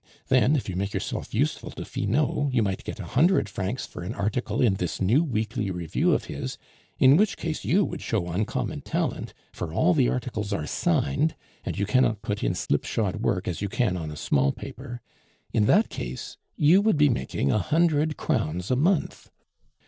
Then 0.29 0.55
if 0.55 0.67
you 0.67 0.75
make 0.75 0.95
yourself 0.95 1.31
useful 1.31 1.69
to 1.69 1.85
Finot, 1.85 2.51
you 2.51 2.63
might 2.63 2.83
get 2.83 2.99
a 2.99 3.05
hundred 3.05 3.47
francs 3.47 3.85
for 3.85 4.01
an 4.01 4.15
article 4.15 4.59
in 4.59 4.73
this 4.73 4.99
new 4.99 5.23
weekly 5.23 5.69
review 5.69 6.11
of 6.13 6.25
his, 6.25 6.57
in 6.97 7.17
which 7.17 7.37
case 7.37 7.63
you 7.63 7.85
would 7.85 8.01
show 8.01 8.25
uncommon 8.29 8.81
talent, 8.81 9.35
for 9.53 9.71
all 9.71 9.93
the 9.93 10.09
articles 10.09 10.51
are 10.53 10.65
signed, 10.65 11.35
and 11.63 11.77
you 11.77 11.85
cannot 11.85 12.23
put 12.23 12.43
in 12.43 12.55
slip 12.55 12.83
shod 12.83 13.17
work 13.17 13.47
as 13.47 13.61
you 13.61 13.69
can 13.69 13.95
on 13.95 14.09
a 14.09 14.15
small 14.17 14.51
paper. 14.51 15.01
In 15.53 15.67
that 15.67 15.89
case 15.89 16.35
you 16.55 16.81
would 16.81 16.97
be 16.97 17.07
making 17.07 17.51
a 17.51 17.59
hundred 17.59 18.17
crowns 18.17 18.71
a 18.71 18.75
month. 18.75 19.29